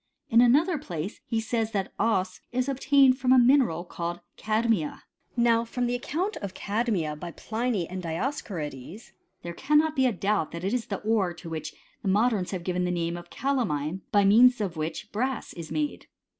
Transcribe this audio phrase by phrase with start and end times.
[0.31, 5.03] In another place he says, that cbs is obtained from a mineral called cadmia.
[5.37, 9.11] Now from the account of cadmia by Pliny and Dioscorides,
[9.43, 12.63] there cannot be a doubt that it is th« ore to which the modems have
[12.63, 16.07] given the name of calamine, by means of which brass is made.